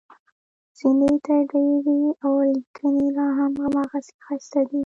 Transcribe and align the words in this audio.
زینتي 0.79 1.37
ډبرې 1.49 1.99
او 2.25 2.33
لیکنې 2.53 3.07
لاهم 3.17 3.51
هماغسې 3.63 4.13
ښایسته 4.25 4.61
دي. 4.69 4.79